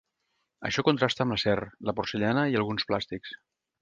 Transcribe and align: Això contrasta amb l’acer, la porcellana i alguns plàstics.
Això 0.69 0.83
contrasta 0.87 1.23
amb 1.27 1.35
l’acer, 1.35 1.55
la 1.91 1.95
porcellana 2.01 2.47
i 2.55 2.59
alguns 2.63 2.89
plàstics. 2.93 3.37